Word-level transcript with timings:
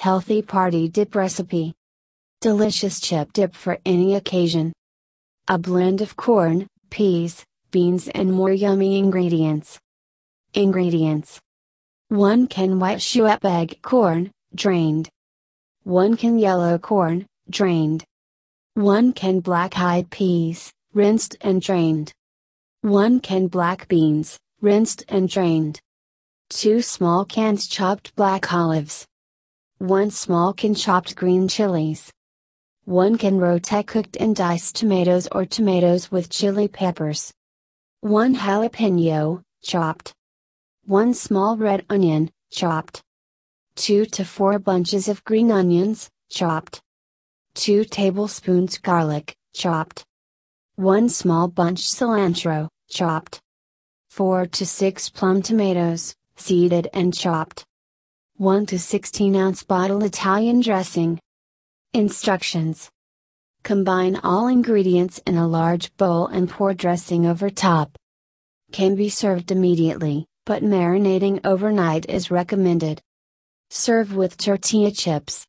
healthy 0.00 0.40
party 0.40 0.88
dip 0.88 1.14
recipe. 1.14 1.74
Delicious 2.40 3.00
chip 3.00 3.34
dip 3.34 3.54
for 3.54 3.76
any 3.84 4.14
occasion. 4.14 4.72
A 5.46 5.58
blend 5.58 6.00
of 6.00 6.16
corn, 6.16 6.66
peas, 6.88 7.44
beans, 7.70 8.08
and 8.08 8.32
more 8.32 8.50
yummy 8.50 8.98
ingredients. 8.98 9.78
Ingredients 10.54 11.38
1 12.08 12.46
can 12.46 12.80
white 12.80 13.00
shoepeg 13.00 13.82
corn, 13.82 14.30
drained. 14.54 15.10
1 15.84 16.16
can 16.16 16.38
yellow 16.38 16.78
corn, 16.78 17.26
drained. 17.50 18.02
1 18.76 19.12
can 19.12 19.40
black 19.40 19.78
eyed 19.78 20.08
peas, 20.08 20.72
rinsed 20.94 21.36
and 21.42 21.60
drained. 21.60 22.10
1 22.80 23.20
can 23.20 23.48
black 23.48 23.86
beans, 23.86 24.38
rinsed 24.62 25.04
and 25.10 25.28
drained. 25.28 25.78
2 26.48 26.80
small 26.80 27.26
cans 27.26 27.66
chopped 27.66 28.16
black 28.16 28.50
olives. 28.50 29.06
1 29.80 30.10
small 30.10 30.52
can 30.52 30.74
chopped 30.74 31.16
green 31.16 31.48
chilies. 31.48 32.12
1 32.84 33.16
can 33.16 33.38
rote 33.38 33.70
cooked 33.86 34.14
and 34.20 34.36
diced 34.36 34.76
tomatoes 34.76 35.26
or 35.32 35.46
tomatoes 35.46 36.10
with 36.12 36.28
chili 36.28 36.68
peppers. 36.68 37.32
1 38.02 38.36
jalapeno, 38.36 39.42
chopped. 39.62 40.12
1 40.84 41.14
small 41.14 41.56
red 41.56 41.86
onion, 41.88 42.30
chopped. 42.50 43.00
2 43.76 44.04
to 44.04 44.22
4 44.22 44.58
bunches 44.58 45.08
of 45.08 45.24
green 45.24 45.50
onions, 45.50 46.10
chopped. 46.28 46.82
2 47.54 47.84
tablespoons 47.84 48.76
garlic, 48.76 49.34
chopped. 49.54 50.04
1 50.74 51.08
small 51.08 51.48
bunch 51.48 51.80
cilantro, 51.80 52.68
chopped. 52.90 53.40
4 54.10 54.44
to 54.44 54.66
6 54.66 55.08
plum 55.08 55.40
tomatoes, 55.40 56.14
seeded 56.36 56.90
and 56.92 57.14
chopped. 57.14 57.64
1 58.40 58.64
to 58.64 58.78
16 58.78 59.36
ounce 59.36 59.62
bottle 59.62 60.02
Italian 60.02 60.60
dressing. 60.60 61.20
Instructions 61.92 62.88
Combine 63.64 64.16
all 64.24 64.46
ingredients 64.46 65.20
in 65.26 65.36
a 65.36 65.46
large 65.46 65.94
bowl 65.98 66.26
and 66.26 66.48
pour 66.48 66.72
dressing 66.72 67.26
over 67.26 67.50
top. 67.50 67.94
Can 68.72 68.94
be 68.94 69.10
served 69.10 69.50
immediately, 69.50 70.24
but 70.46 70.62
marinating 70.62 71.40
overnight 71.44 72.08
is 72.08 72.30
recommended. 72.30 73.02
Serve 73.68 74.16
with 74.16 74.38
tortilla 74.38 74.90
chips. 74.90 75.44